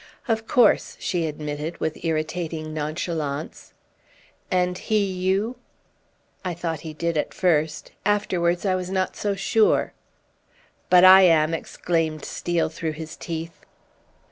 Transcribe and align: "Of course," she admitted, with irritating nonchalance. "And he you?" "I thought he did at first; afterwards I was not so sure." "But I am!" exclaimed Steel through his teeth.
"Of 0.27 0.47
course," 0.47 0.97
she 0.99 1.27
admitted, 1.27 1.77
with 1.79 2.03
irritating 2.03 2.73
nonchalance. 2.73 3.71
"And 4.49 4.75
he 4.75 4.97
you?" 5.05 5.57
"I 6.43 6.55
thought 6.55 6.79
he 6.79 6.91
did 6.93 7.17
at 7.19 7.35
first; 7.35 7.91
afterwards 8.03 8.65
I 8.65 8.73
was 8.73 8.89
not 8.89 9.15
so 9.15 9.35
sure." 9.35 9.93
"But 10.89 11.03
I 11.05 11.21
am!" 11.21 11.53
exclaimed 11.53 12.25
Steel 12.25 12.67
through 12.67 12.93
his 12.93 13.15
teeth. 13.15 13.59